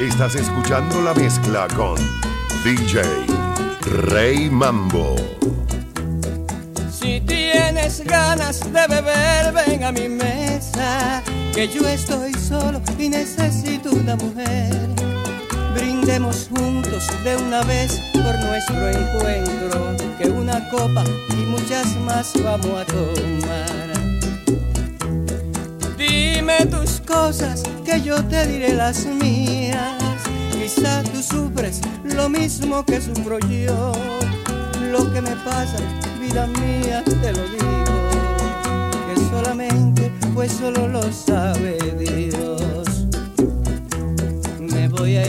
Estás 0.00 0.34
escuchando 0.34 1.00
la 1.00 1.14
mezcla 1.14 1.66
con 1.74 1.96
DJ 2.62 3.02
Rey 4.08 4.50
Mambo. 4.50 5.16
Si 6.90 7.20
tienes 7.20 8.04
ganas 8.04 8.60
de 8.60 8.86
beber, 8.86 9.52
ven 9.54 9.84
a 9.84 9.92
mi 9.92 10.08
mesa, 10.08 11.22
que 11.54 11.68
yo 11.68 11.86
estoy 11.88 12.34
solo 12.34 12.82
y 12.98 13.08
necesito 13.08 13.90
una 13.92 14.16
mujer. 14.16 15.09
Brindemos 15.80 16.50
juntos 16.50 17.06
de 17.24 17.36
una 17.36 17.62
vez 17.62 18.02
por 18.12 18.38
nuestro 18.44 18.90
encuentro, 18.90 19.96
que 20.18 20.28
una 20.28 20.68
copa 20.68 21.02
y 21.30 21.46
muchas 21.46 21.96
más 22.04 22.32
vamos 22.44 22.82
a 22.82 22.84
tomar. 22.84 23.90
Dime 25.96 26.66
tus 26.66 27.00
cosas, 27.00 27.62
que 27.82 28.02
yo 28.02 28.22
te 28.24 28.46
diré 28.46 28.74
las 28.74 29.06
mías. 29.06 29.96
Quizá 30.52 31.02
tú 31.02 31.22
sufres 31.22 31.80
lo 32.04 32.28
mismo 32.28 32.84
que 32.84 33.00
sufro 33.00 33.38
yo. 33.38 33.92
Lo 34.92 35.10
que 35.14 35.22
me 35.22 35.34
pasa, 35.36 35.78
vida 36.20 36.46
mía, 36.46 37.02
te 37.04 37.32
lo 37.32 37.42
digo. 37.48 38.10
Que 39.06 39.20
solamente, 39.30 40.12
pues 40.34 40.52
solo 40.52 40.88
lo 40.88 41.10
sabe 41.10 41.78
Dios. 41.98 43.06
Me 44.58 44.88
voy 44.88 45.16
a 45.16 45.26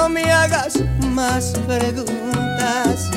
No, 0.00 0.08
me 0.08 0.32
hagas 0.32 0.80
más 1.08 1.52
preguntas 1.66 3.10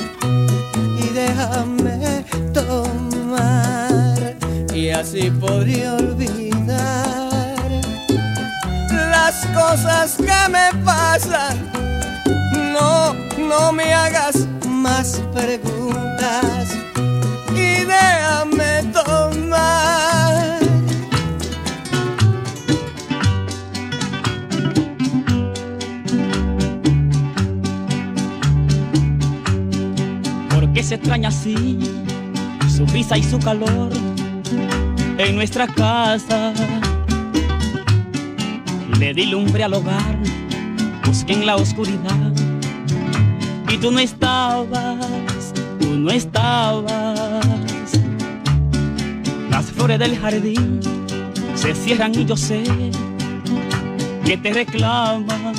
y 1.00 1.08
déjame 1.14 2.26
tomar 2.54 4.36
y 4.74 4.90
así 4.90 5.32
podré 5.32 5.88
olvidar 5.88 7.72
las 8.90 9.46
cosas 9.56 10.18
que 10.18 10.50
me 10.52 10.84
pasan. 10.84 11.72
No, 12.74 13.14
no 13.38 13.72
me 13.72 13.94
hagas 13.94 14.46
más 14.68 15.22
preguntas 15.34 16.68
y 17.56 17.86
déjame 17.86 18.23
¿Por 30.84 30.90
qué 30.90 30.90
se 30.90 30.96
extraña 30.96 31.30
así 31.30 31.80
su 32.68 32.86
risa 32.88 33.18
y 33.18 33.24
su 33.24 33.40
calor 33.40 33.90
en 35.18 35.34
nuestra 35.34 35.66
casa? 35.66 36.54
Le 39.00 39.14
di 39.14 39.28
lumbre 39.28 39.64
al 39.64 39.76
hogar, 39.76 40.20
busqué 41.06 41.34
en 41.36 41.46
la 41.46 41.56
oscuridad 41.56 42.34
y 43.70 43.78
tú 43.78 43.92
no 43.92 44.00
estabas, 44.00 45.54
tú 45.80 45.96
no 45.96 46.12
estabas. 46.12 47.46
Las 49.50 49.72
flores 49.72 50.00
del 50.00 50.20
jardín 50.20 50.82
se 51.56 51.74
cierran 51.76 52.14
y 52.14 52.26
yo 52.26 52.36
sé 52.36 52.62
que 54.26 54.36
te 54.36 54.52
reclaman. 54.52 55.56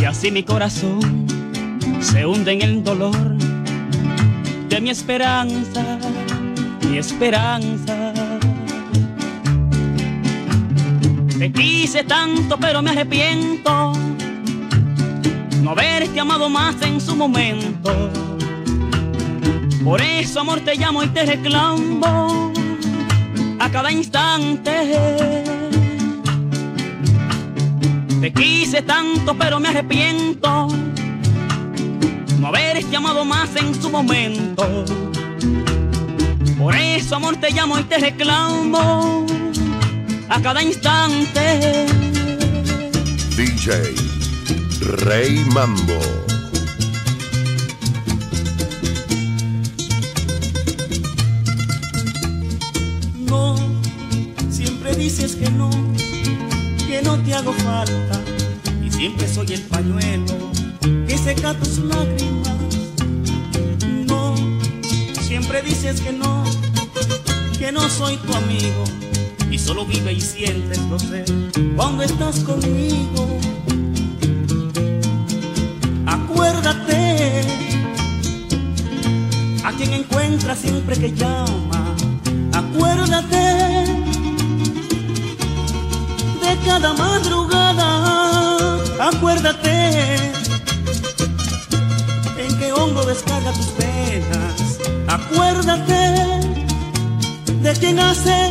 Y 0.00 0.04
así 0.06 0.30
mi 0.30 0.42
corazón 0.42 1.37
se 2.00 2.26
hunde 2.26 2.52
en 2.52 2.62
el 2.62 2.84
dolor 2.84 3.36
de 4.68 4.80
mi 4.80 4.90
esperanza, 4.90 5.98
mi 6.88 6.98
esperanza. 6.98 8.12
Te 11.38 11.52
quise 11.52 12.04
tanto, 12.04 12.58
pero 12.58 12.82
me 12.82 12.90
arrepiento 12.90 13.92
no 15.62 15.72
haberte 15.72 16.18
amado 16.20 16.48
más 16.48 16.80
en 16.82 17.00
su 17.00 17.14
momento. 17.14 18.10
Por 19.84 20.00
eso, 20.00 20.40
amor, 20.40 20.60
te 20.60 20.76
llamo 20.76 21.02
y 21.02 21.08
te 21.08 21.26
reclamo 21.26 22.52
a 23.58 23.70
cada 23.70 23.90
instante. 23.90 24.72
Te 28.20 28.32
quise 28.32 28.82
tanto, 28.82 29.34
pero 29.36 29.60
me 29.60 29.68
arrepiento 29.68 30.68
no 32.50 32.56
haberte 32.56 32.96
amado 32.96 33.24
más 33.24 33.54
en 33.56 33.74
su 33.80 33.90
momento. 33.90 34.84
Por 36.58 36.74
eso, 36.74 37.16
amor, 37.16 37.36
te 37.36 37.50
llamo 37.50 37.78
y 37.78 37.82
te 37.84 37.98
reclamo 37.98 39.26
a 40.28 40.40
cada 40.40 40.62
instante. 40.62 41.86
DJ 43.36 43.94
Rey 45.04 45.44
Mambo. 45.52 46.00
No, 53.26 53.56
siempre 54.50 54.94
dices 54.96 55.36
que 55.36 55.50
no, 55.50 55.70
que 56.86 57.02
no 57.02 57.18
te 57.18 57.34
hago 57.34 57.52
falta. 57.52 58.20
Y 58.82 58.90
siempre 58.90 59.28
soy 59.28 59.52
el 59.52 59.60
pañuelo 59.62 60.58
que 60.80 61.18
seca 61.18 61.54
tus 61.54 61.78
lágrimas. 61.78 62.56
No, 64.06 64.34
siempre 65.20 65.62
dices 65.62 66.00
que 66.00 66.12
no, 66.12 66.44
que 67.58 67.72
no 67.72 67.88
soy 67.88 68.16
tu 68.18 68.34
amigo. 68.34 68.84
Y 69.50 69.58
solo 69.58 69.86
vive 69.86 70.12
y 70.12 70.20
sientes, 70.20 70.78
lo 70.90 70.98
sé, 70.98 71.24
cuando 71.76 72.02
estás 72.02 72.40
conmigo. 72.40 73.38
Acuérdate 76.06 77.42
a 79.64 79.72
quien 79.72 79.92
encuentras 79.94 80.58
siempre 80.58 80.96
que 80.96 81.12
llama. 81.12 81.96
Acuérdate 82.52 83.36
de 86.42 86.58
cada 86.64 86.92
madrugada. 86.92 88.78
Acuérdate 89.00 90.37
descarga 92.94 93.52
tus 93.52 93.66
penas. 93.66 94.78
Acuérdate 95.06 96.24
de 97.62 97.72
quien 97.78 97.98
hace 97.98 98.50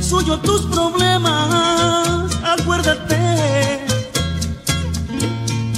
suyo 0.00 0.38
tus 0.38 0.62
problemas. 0.62 2.30
Acuérdate 2.42 3.16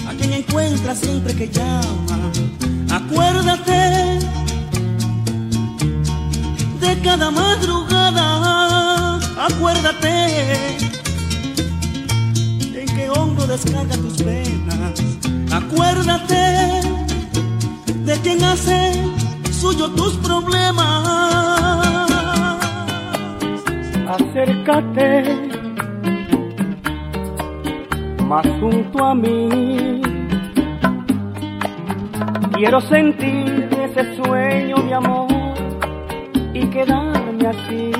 a 0.08 0.12
quien 0.18 0.32
encuentras 0.32 0.98
siempre 0.98 1.34
que 1.34 1.48
llama. 1.48 2.30
Acuérdate 2.90 4.18
de 6.80 7.00
cada 7.02 7.30
madrugada. 7.30 9.18
Acuérdate 9.44 10.12
en 12.80 12.86
qué 12.96 13.10
hombro 13.10 13.46
descarga 13.46 13.96
tus 13.96 14.22
penas. 14.22 15.00
Acuérdate 15.50 16.97
suyo 19.52 19.90
tus 19.90 20.16
problemas. 20.18 22.08
Acércate 24.08 25.24
más 28.26 28.46
junto 28.60 29.04
a 29.04 29.14
mí. 29.14 30.00
Quiero 32.54 32.80
sentir 32.80 33.68
ese 33.84 34.16
sueño 34.16 34.76
de 34.76 34.94
amor 34.94 35.28
y 36.52 36.66
quedarme 36.66 37.46
así. 37.46 37.92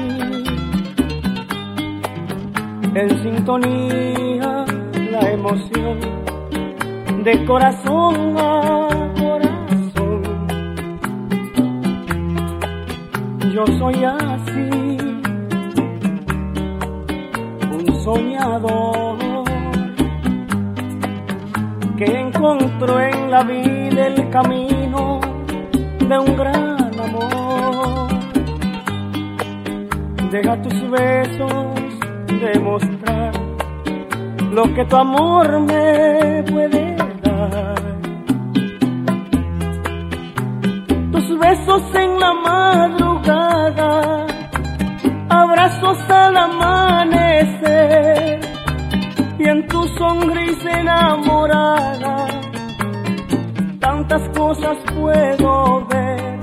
En 2.95 3.23
sintonía 3.23 4.65
la 5.13 5.31
emoción 5.31 5.99
de 7.25 7.45
corazón. 7.45 8.88
Yo 13.59 13.67
soy 13.77 14.05
así, 14.05 14.69
un 17.73 18.01
soñador 18.05 19.19
que 21.97 22.05
encontró 22.05 23.01
en 23.01 23.31
la 23.33 23.43
vida 23.43 24.07
el 24.07 24.31
camino 24.31 25.19
de 25.99 26.19
un 26.21 26.37
gran 26.37 27.01
amor. 27.01 28.09
Deja 30.31 30.63
tus 30.63 30.91
besos 30.91 31.51
demostrar 32.41 33.33
lo 34.53 34.73
que 34.73 34.85
tu 34.85 34.97
amor 34.97 35.61
me 35.63 36.45
puede 36.45 36.95
dar. 37.25 37.75
Tus 41.11 41.39
besos 41.41 41.83
en 41.97 42.21
la 42.21 42.33
madrugada, 42.35 43.08
abrazos 45.29 45.99
al 46.11 46.37
amanecer 46.37 47.61
y 49.39 49.45
en 49.49 49.67
tu 49.69 49.87
sonrisa 49.99 50.81
enamorada, 50.81 52.27
tantas 53.81 54.29
cosas 54.31 54.79
puedo 54.95 55.87
ver. 55.87 56.39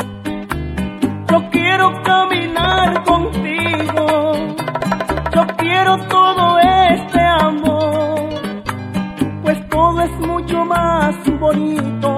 Yo 1.32 1.50
quiero 1.52 2.04
caminar 2.04 3.04
contigo, 3.04 4.34
yo 5.34 5.48
quiero 5.58 5.98
todo 6.08 6.60
este 6.60 7.20
amor, 7.20 8.30
pues 9.44 9.70
todo 9.70 10.02
es 10.02 10.12
mucho 10.20 10.66
más 10.66 11.16
bonito, 11.40 12.15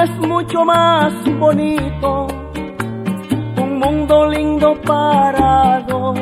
es 0.00 0.10
mucho 0.18 0.64
más 0.64 1.12
bonito, 1.38 2.28
un 3.56 3.78
mundo 3.78 4.28
lindo 4.28 4.80
para 4.82 5.80
dos. 5.88 6.18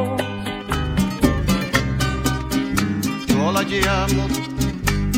Yo 3.28 3.52
la 3.52 3.62
llamo 3.62 4.26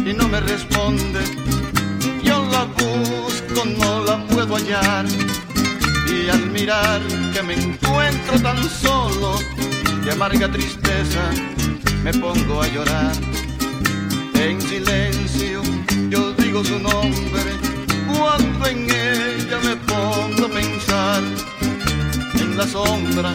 y 0.05 0.13
no 0.13 0.29
me 0.29 0.41
responde. 0.41 1.21
Yo 2.23 2.45
la 2.51 2.65
busco, 2.65 3.65
no 3.79 4.05
la 4.05 4.17
puedo 4.27 4.57
hallar. 4.57 5.05
Y 6.07 6.29
al 6.29 6.51
mirar 6.51 7.01
que 7.33 7.43
me 7.43 7.55
encuentro 7.55 8.41
tan 8.43 8.63
solo, 8.65 9.39
de 10.05 10.13
amarga 10.13 10.51
tristeza, 10.51 11.31
me 12.03 12.13
pongo 12.13 12.63
a 12.63 12.67
llorar. 12.69 13.13
En 14.35 14.61
silencio 14.61 15.63
yo 16.11 16.33
digo 16.33 16.65
su 16.65 16.79
nombre, 16.79 17.68
cuando 18.19 18.67
en 18.67 18.91
ella 18.91 19.59
me 19.65 19.77
pongo 19.77 20.47
a 20.47 20.49
pensar. 20.49 21.23
En 22.35 22.57
la 22.57 22.67
sombra 22.67 23.33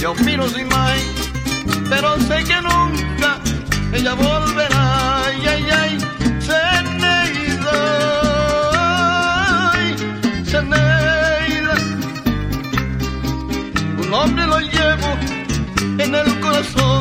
yo 0.00 0.14
miro 0.26 0.48
sin 0.48 0.68
más, 0.68 1.00
pero 1.88 2.18
sé 2.20 2.44
que 2.44 2.60
nunca 2.62 3.40
ella 3.92 4.14
volverá. 4.14 5.24
Ay, 5.24 5.46
ay, 5.52 5.66
ay, 5.82 5.98
Zeneida, 6.46 7.80
ay, 9.72 9.96
Zeneida. 10.44 11.74
Un 14.00 14.10
nombre 14.10 14.46
lo 14.46 14.60
llevo 14.60 15.10
en 15.98 16.14
el 16.14 16.40
corazón. 16.40 16.97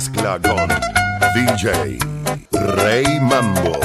Mezcla 0.00 0.38
con 0.40 0.66
DJ 1.34 1.98
Rey 2.52 3.20
Mambo. 3.20 3.78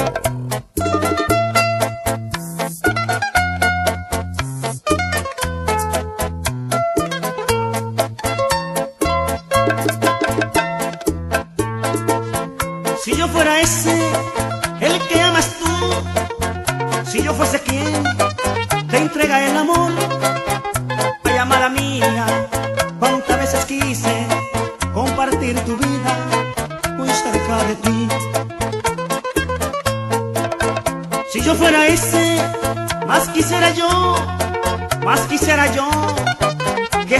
Si 13.04 13.14
yo 13.14 13.28
fuera 13.28 13.60
ese, 13.60 13.94
el 14.80 14.98
que 15.08 15.20
amas 15.20 15.54
tú, 15.58 17.10
si 17.10 17.22
yo 17.22 17.34
fuese 17.34 17.60
quien 17.60 18.04
te 18.88 18.96
entrega 18.96 19.46
el 19.46 19.54
amor, 19.54 20.05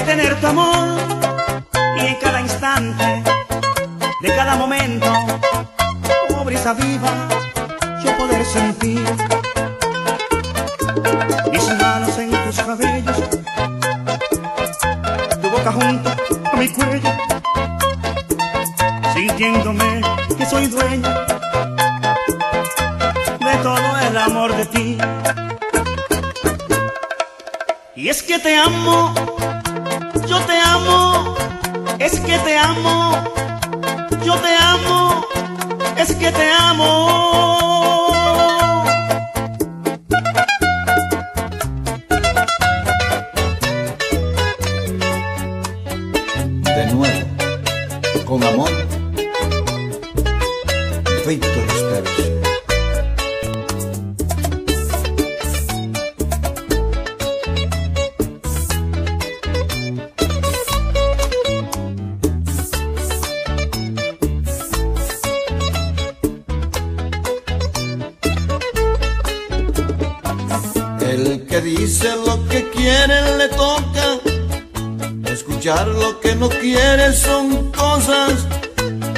tener 0.06 0.40
tu 0.40 0.46
amor 0.46 0.98
y 1.96 2.06
en 2.06 2.14
cada 2.20 2.40
instante 2.40 3.22
de 4.22 4.36
cada 4.36 4.54
momento, 4.54 5.06
como 6.28 6.44
brisa 6.44 6.74
viva, 6.74 7.12
yo 8.04 8.16
poder 8.16 8.44
sentir 8.44 9.04
mis 11.50 11.66
manos 11.80 12.18
en 12.18 12.30
tus 12.30 12.56
cabellos, 12.60 13.20
tu 15.42 15.50
boca 15.50 15.72
junto 15.72 16.10
a 16.52 16.56
mi 16.56 16.68
cuello, 16.68 17.10
sintiéndome 19.12 20.02
que 20.38 20.46
soy 20.46 20.66
dueño 20.68 21.10
de 23.40 23.56
todo 23.60 23.98
el 24.08 24.18
amor 24.18 24.54
de 24.54 24.66
ti. 24.66 24.98
Y 27.96 28.08
es 28.08 28.22
que 28.22 28.38
te 28.38 28.54
amo, 28.56 29.14
que 32.36 32.42
te 32.44 32.58
amo, 32.58 33.12
yo 34.24 34.34
te 34.36 34.56
amo, 34.56 35.26
es 35.96 36.14
que 36.14 36.30
te 36.30 36.52
amo. 36.52 37.65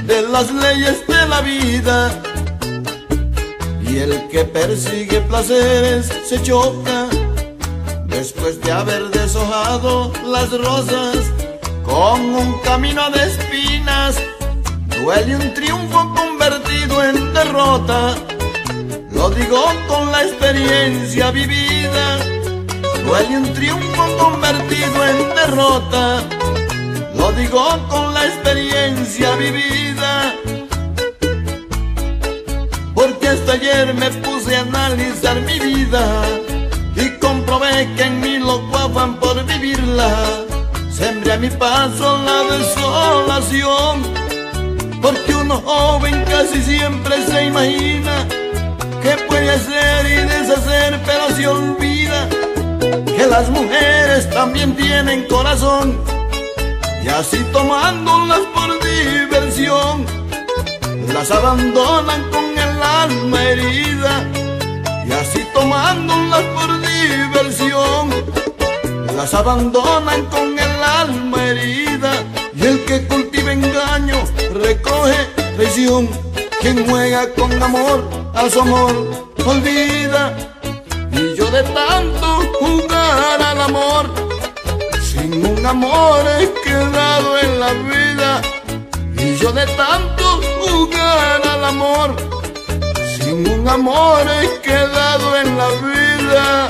De 0.08 0.22
las 0.22 0.50
leyes 0.50 1.06
de 1.06 1.28
la 1.28 1.40
vida. 1.42 2.10
Y 3.82 3.98
el 3.98 4.28
que 4.28 4.44
persigue 4.44 5.20
placeres 5.20 6.10
se 6.26 6.42
choca 6.42 7.06
después 8.06 8.58
de 8.62 8.72
haber 8.72 9.10
deshojado 9.10 10.10
las 10.24 10.50
rosas 10.50 11.16
con 11.84 12.20
un 12.42 12.58
camino 12.60 13.10
de 13.10 13.22
espinas. 13.30 14.16
Duele 14.96 15.36
un 15.36 15.54
triunfo 15.54 16.14
convertido 16.14 17.04
en 17.04 17.34
derrota. 17.34 18.14
Lo 19.12 19.28
digo 19.30 19.62
con 19.88 20.10
la 20.10 20.22
experiencia 20.22 21.30
vivida. 21.30 22.06
Duele 23.04 23.36
un 23.36 23.52
triunfo 23.52 24.04
convertido 24.16 25.06
en 25.06 25.18
derrota. 25.40 26.22
Lo 27.14 27.30
digo 27.32 27.64
con 27.88 28.14
la 28.14 28.24
experiencia 28.26 29.36
vivida. 29.36 29.87
Hasta 33.28 33.52
ayer 33.52 33.92
me 33.92 34.08
puse 34.22 34.56
a 34.56 34.62
analizar 34.62 35.38
mi 35.42 35.58
vida 35.58 36.02
y 36.96 37.10
comprobé 37.18 37.86
que 37.94 38.04
en 38.04 38.20
mí 38.22 38.38
lo 38.38 38.66
guapan 38.68 39.16
por 39.20 39.44
vivirla. 39.44 40.10
Sembré 40.90 41.34
a 41.34 41.36
mi 41.36 41.50
paso 41.50 42.18
la 42.24 42.56
desolación. 42.56 44.02
Porque 45.02 45.34
uno 45.34 45.60
joven 45.60 46.24
casi 46.24 46.62
siempre 46.62 47.16
se 47.26 47.44
imagina 47.44 48.26
que 49.02 49.10
puede 49.28 49.50
hacer 49.50 50.06
y 50.06 50.16
deshacer, 50.34 50.98
pero 51.04 51.30
se 51.36 51.46
olvida 51.46 52.28
que 53.14 53.26
las 53.26 53.50
mujeres 53.50 54.30
también 54.30 54.74
tienen 54.74 55.26
corazón 55.28 56.00
y 57.04 57.08
así 57.08 57.44
tomándolas 57.52 58.40
por 58.54 58.70
diversión, 58.82 60.06
las 61.12 61.30
abandonan 61.30 62.22
con 62.30 62.57
alma 63.02 63.42
herida 63.42 64.24
y 65.06 65.12
así 65.12 65.46
tomándolas 65.54 66.42
por 66.54 66.80
diversión, 66.80 68.10
las 69.16 69.32
abandonan 69.34 70.24
con 70.26 70.58
el 70.58 70.82
alma 70.82 71.44
herida 71.44 72.12
y 72.54 72.66
el 72.66 72.84
que 72.84 73.06
cultiva 73.06 73.52
engaño 73.52 74.16
recoge 74.52 75.18
traición, 75.56 76.08
quien 76.60 76.88
juega 76.88 77.32
con 77.34 77.62
amor 77.62 78.08
a 78.34 78.48
su 78.50 78.60
amor 78.60 79.28
olvida 79.48 80.36
y 81.12 81.34
yo 81.36 81.50
de 81.50 81.62
tanto 81.62 82.26
jugar 82.60 83.42
al 83.42 83.60
amor 83.62 84.10
sin 85.00 85.44
un 85.44 85.64
amor 85.64 86.20
he 86.38 86.52
quedado 86.62 87.38
en 87.38 87.60
la 87.60 87.72
vida 87.72 88.42
y 89.16 89.36
yo 89.36 89.52
de 89.52 89.66
tanto 89.66 90.40
jugar 90.60 91.40
al 91.46 91.64
amor 91.64 92.37
sin 93.38 93.60
un 93.60 93.68
amor 93.68 94.22
he 94.26 94.60
quedado 94.60 95.36
en 95.36 95.56
la 95.56 95.68
vida 95.68 96.68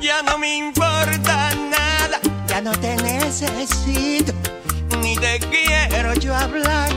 Ya 0.00 0.22
no 0.22 0.38
me 0.38 0.56
importa 0.56 1.50
nada, 1.70 2.20
ya 2.48 2.60
no 2.60 2.72
te 2.72 2.96
necesito, 2.96 4.32
ni 5.02 5.16
te 5.16 5.38
quiero 5.40 6.14
yo 6.14 6.34
hablar. 6.34 6.90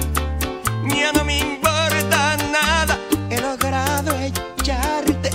Ya 0.96 1.12
no 1.14 1.24
me 1.26 1.40
importa 1.40 2.38
nada, 2.52 2.98
he 3.30 3.42
logrado 3.42 4.12
echarte 4.20 5.32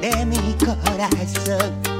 de 0.00 0.26
mi 0.26 0.56
corazón. 0.58 1.95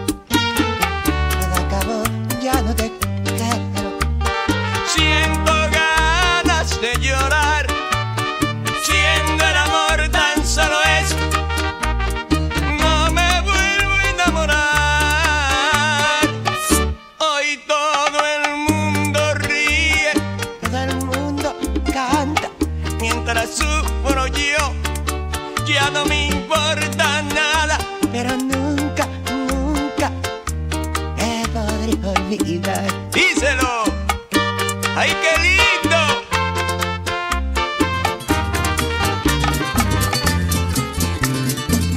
Ya 25.67 25.91
no 25.91 26.05
me 26.05 26.29
importa 26.29 27.23
nada, 27.23 27.79
pero 28.13 28.37
nunca, 28.37 29.09
nunca 29.29 30.13
me 31.17 31.43
podré 31.49 31.93
olvidar. 32.09 32.87
Díselo. 33.13 33.83
¡Ay, 34.95 35.11
qué 35.23 35.33
lindo! 35.43 36.01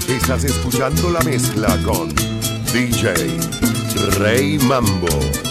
Estás 0.08 0.44
escuchando 0.46 1.12
la 1.12 1.22
mezcla 1.22 1.78
con 1.84 2.10
DJ 2.74 3.14
Rey 4.18 4.58
Mambo. 4.60 5.49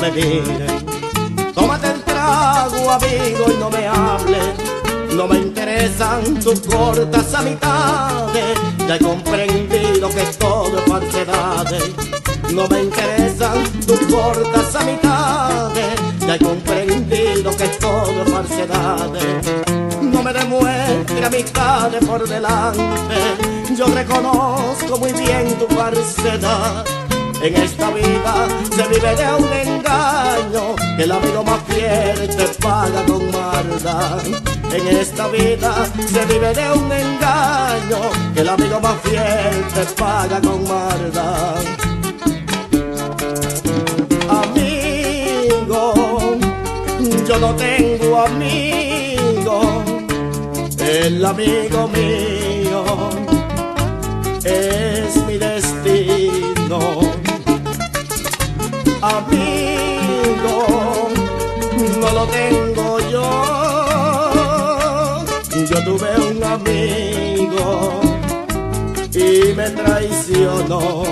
Me. 0.00 0.66
Tómate 1.54 1.88
el 1.88 2.02
trago, 2.02 2.90
amigo, 2.90 3.44
y 3.48 3.56
no 3.58 3.70
me 3.70 3.86
hables. 3.86 4.54
No 5.14 5.26
me 5.28 5.38
interesan 5.38 6.40
tus 6.40 6.60
cortas 6.60 7.34
amistades. 7.34 8.58
Ya 8.86 8.96
he 8.96 8.98
comprendido 8.98 10.08
que 10.08 10.22
todo 10.38 10.78
es 10.78 10.84
falsedades. 10.84 11.84
No 12.52 12.66
me 12.68 12.82
interesan 12.82 13.62
tus 13.86 14.00
cortas 14.00 14.74
amistades. 14.74 16.00
Ya 16.26 16.34
he 16.34 16.38
comprendido 16.38 17.50
que 17.56 17.68
todo 17.68 18.22
es 18.22 18.30
falsedades. 18.30 19.46
No 20.00 20.22
me 20.22 20.32
demuestre 20.32 21.26
amistades 21.26 22.04
por 22.04 22.26
delante. 22.26 23.20
Yo 23.76 23.86
reconozco 23.86 24.98
muy 24.98 25.12
bien 25.12 25.58
tu 25.58 25.66
falsedad 25.74 26.20
se 26.22 26.38
da. 26.38 26.99
En 27.42 27.56
esta 27.56 27.90
vida 27.90 28.48
se 28.70 28.86
vive 28.88 29.16
de 29.16 29.34
un 29.34 29.50
engaño, 29.52 30.76
que 30.96 31.04
el 31.04 31.12
amigo 31.12 31.42
más 31.42 31.60
fiel 31.68 32.28
te 32.36 32.44
paga 32.60 33.02
con 33.06 33.30
maldad. 33.30 34.22
En 34.70 34.88
esta 34.88 35.26
vida 35.28 35.86
se 36.12 36.24
vive 36.26 36.52
de 36.52 36.70
un 36.72 36.92
engaño, 36.92 37.98
que 38.34 38.40
el 38.42 38.48
amigo 38.48 38.78
más 38.80 39.00
fiel 39.00 39.64
te 39.74 39.84
paga 39.98 40.38
con 40.42 40.62
maldad. 40.68 41.64
Amigo, 44.28 45.94
yo 47.26 47.38
no 47.38 47.56
tengo 47.56 48.18
amigo, 48.18 49.82
el 50.78 51.24
amigo 51.24 51.88
mío 51.88 53.20
y 69.20 69.52
me 69.54 69.70
traicionó. 69.70 71.04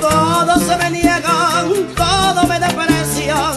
Todos 0.00 0.62
se 0.62 0.76
me 0.76 0.90
niegan, 0.90 1.66
todos 1.94 2.48
me 2.48 2.58
desprecian. 2.58 3.54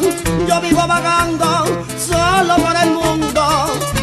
Yo 0.48 0.62
vivo 0.62 0.86
vagando 0.88 1.66
solo 1.98 2.56
por 2.58 2.76
el 2.84 2.92
mundo. 2.92 3.44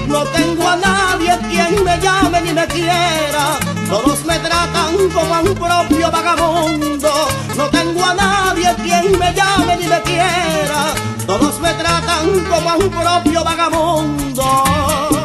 No 0.07 0.25
tengo 0.25 0.69
a 0.69 0.77
nadie 0.77 1.39
quien 1.51 1.85
me 1.85 1.99
llame 2.01 2.41
ni 2.41 2.53
me 2.53 2.67
quiera. 2.67 3.59
Todos 3.89 4.25
me 4.25 4.39
tratan 4.39 5.09
como 5.13 5.35
a 5.35 5.41
un 5.41 5.55
propio 5.55 6.11
vagabundo. 6.11 7.11
No 7.57 7.69
tengo 7.71 8.05
a 8.05 8.15
nadie 8.15 8.75
quien 8.83 9.19
me 9.19 9.33
llame 9.35 9.77
ni 9.77 9.87
me 9.87 10.01
quiera. 10.03 10.95
Todos 11.27 11.61
me 11.61 11.73
tratan 11.75 12.45
como 12.51 12.71
a 12.71 12.77
un 12.77 12.91
propio 12.91 13.45
vagabundo. 13.45 15.18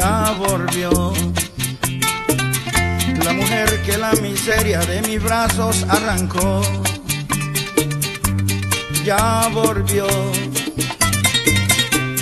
Ya 0.00 0.32
volvió 0.38 1.12
la 3.24 3.32
mujer 3.32 3.82
que 3.82 3.98
la 3.98 4.12
miseria 4.22 4.78
de 4.78 5.02
mis 5.02 5.20
brazos 5.20 5.84
arrancó. 5.88 6.62
Ya 9.04 9.50
volvió 9.52 10.06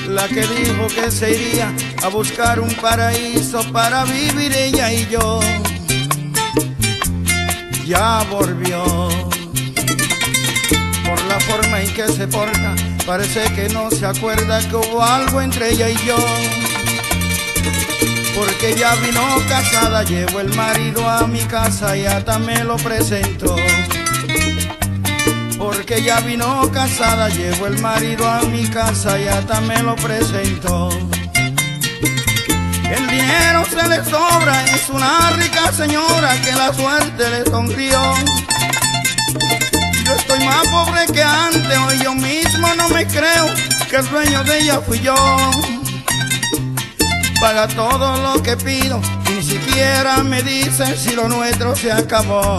la 0.09 0.27
que 0.27 0.47
dijo 0.47 0.87
que 0.87 1.11
se 1.11 1.33
iría 1.33 1.71
a 2.03 2.09
buscar 2.09 2.61
un 2.61 2.75
paraíso 2.77 3.61
para 3.73 4.05
vivir 4.05 4.55
ella 4.57 4.91
y 4.91 5.07
yo. 5.09 5.41
Ya 7.85 8.25
volvió. 8.31 8.85
Por 11.05 11.23
la 11.27 11.39
forma 11.41 11.83
en 11.83 11.93
que 11.93 12.09
se 12.09 12.27
porta, 12.27 12.75
parece 13.05 13.53
que 13.53 13.69
no 13.69 13.91
se 13.91 14.07
acuerda 14.07 14.67
que 14.67 14.77
hubo 14.77 15.03
algo 15.03 15.43
entre 15.43 15.73
ella 15.73 15.91
y 15.91 16.07
yo. 16.07 16.17
Porque 18.37 18.75
ya 18.77 18.95
vino 18.97 19.23
casada, 19.49 20.05
llevo 20.05 20.41
el 20.41 20.55
marido 20.55 21.09
a 21.09 21.27
mi 21.27 21.41
casa 21.41 21.97
y 21.97 22.05
hasta 22.05 22.39
me 22.39 22.63
lo 22.63 22.77
presentó 22.77 23.57
porque 25.67 26.03
ya 26.03 26.21
vino 26.21 26.71
casada, 26.73 27.29
llevo 27.29 27.67
el 27.67 27.79
marido 27.79 28.29
a 28.29 28.41
mi 28.43 28.69
casa 28.69 29.19
y 29.19 29.27
hasta 29.27 29.61
me 29.63 29.83
lo 29.83 29.97
presentó. 29.97 30.89
El 32.89 33.07
dinero 33.09 33.65
se 33.69 33.89
le 33.89 34.05
sobra, 34.05 34.65
es 34.67 34.89
una 34.91 35.31
rica 35.31 35.73
señora 35.73 36.41
que 36.43 36.53
la 36.53 36.73
suerte 36.73 37.31
le 37.31 37.45
sonrió. 37.51 38.01
Yo 40.05 40.13
estoy 40.15 40.45
más 40.45 40.69
pobre 40.69 41.07
que 41.13 41.23
antes, 41.23 41.79
hoy 41.79 41.99
yo 42.03 42.15
mismo 42.15 42.75
no 42.77 42.89
me 42.89 43.07
creo 43.07 43.47
que 43.91 43.97
el 43.97 44.09
dueño 44.09 44.45
de 44.45 44.59
ella 44.61 44.81
fui 44.81 45.01
yo. 45.01 45.15
Paga 47.47 47.69
todo 47.69 48.17
lo 48.23 48.43
que 48.43 48.57
pido, 48.57 49.01
ni 49.31 49.41
siquiera 49.41 50.25
me 50.25 50.43
dice 50.43 50.97
si 50.97 51.15
lo 51.15 51.29
nuestro 51.29 51.77
se 51.77 51.93
acabó. 51.93 52.59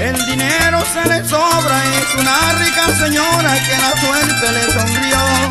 El 0.00 0.26
dinero 0.26 0.82
se 0.92 1.08
le 1.08 1.24
sobra, 1.28 1.84
es 2.00 2.14
una 2.20 2.52
rica 2.54 2.86
señora 2.98 3.54
que 3.54 3.78
la 3.78 4.00
suerte 4.00 4.52
le 4.52 4.72
sonrió. 4.72 5.43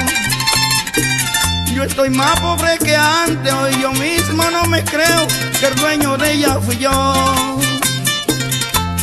Estoy 1.93 2.09
más 2.09 2.39
pobre 2.39 2.79
que 2.79 2.95
antes, 2.95 3.53
hoy 3.53 3.79
yo 3.79 3.91
mismo 3.91 4.43
no 4.49 4.65
me 4.65 4.83
creo 4.83 5.27
que 5.59 5.67
el 5.67 5.75
dueño 5.75 6.17
de 6.17 6.33
ella 6.33 6.59
fui 6.59 6.75
yo. 6.79 6.89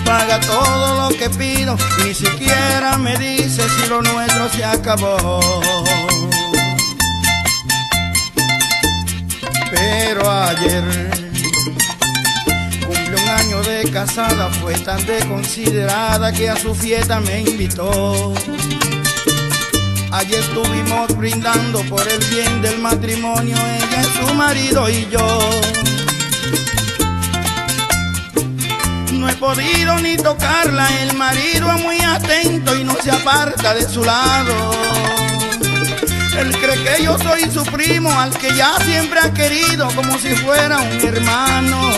Paga 0.05 0.41
todo 0.41 1.09
lo 1.09 1.17
que 1.17 1.31
pido, 1.31 1.77
ni 2.05 2.13
siquiera 2.13 2.99
me 2.99 3.17
dice 3.17 3.63
si 3.63 3.89
lo 3.89 4.03
nuestro 4.03 4.49
se 4.49 4.65
acabó. 4.65 5.41
Pero 9.71 10.29
ayer 10.29 11.11
año 13.37 13.63
de 13.63 13.89
casada, 13.93 14.51
fue 14.61 14.75
tan 14.75 15.07
desconsiderada 15.07 16.33
que 16.33 16.51
a 16.51 16.57
su 16.57 16.75
fiesta 16.75 17.21
me 17.21 17.43
invitó. 17.43 18.35
Allí 20.13 20.35
estuvimos 20.35 21.17
brindando 21.17 21.83
por 21.85 22.07
el 22.07 22.19
bien 22.25 22.61
del 22.63 22.79
matrimonio, 22.81 23.57
ella, 23.57 24.03
su 24.19 24.35
marido 24.35 24.91
y 24.91 25.09
yo. 25.09 25.39
No 29.13 29.29
he 29.29 29.35
podido 29.35 29.99
ni 30.01 30.17
tocarla, 30.17 30.89
el 31.03 31.17
marido 31.17 31.71
es 31.73 31.85
muy 31.85 32.01
atento 32.01 32.77
y 32.77 32.83
no 32.83 32.95
se 32.97 33.13
aparta 33.13 33.73
de 33.75 33.89
su 33.89 34.03
lado. 34.03 34.73
Él 36.39 36.57
cree 36.59 36.83
que 36.83 37.05
yo 37.05 37.17
soy 37.19 37.49
su 37.49 37.63
primo, 37.65 38.11
al 38.11 38.37
que 38.37 38.53
ya 38.55 38.79
siempre 38.85 39.21
ha 39.21 39.33
querido 39.33 39.89
como 39.95 40.19
si 40.19 40.31
fuera 40.31 40.79
un 40.79 41.01
hermano. 41.07 41.93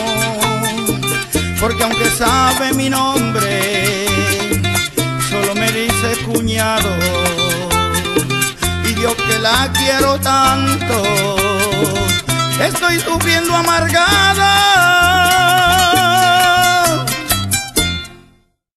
Porque 1.59 1.83
aunque 1.83 2.09
sabe 2.11 2.73
mi 2.73 2.89
nombre, 2.89 4.05
solo 5.29 5.55
me 5.55 5.71
dice 5.71 6.17
cuñado. 6.25 7.42
Yo 9.03 9.13
que 9.17 9.37
la 9.37 9.69
quiero 9.73 10.17
tanto, 10.17 11.03
estoy 12.57 13.01
sufriendo 13.01 13.53
amargada. 13.53 15.42